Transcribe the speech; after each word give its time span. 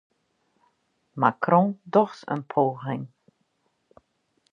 Macron 1.21 1.67
docht 1.93 2.21
in 2.37 2.41
poaging 2.53 3.03